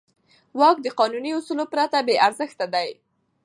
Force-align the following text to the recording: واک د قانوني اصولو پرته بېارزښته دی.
واک 0.59 0.77
د 0.83 0.87
قانوني 0.99 1.31
اصولو 1.39 1.65
پرته 1.73 1.97
بېارزښته 2.07 2.65
دی. 2.73 2.89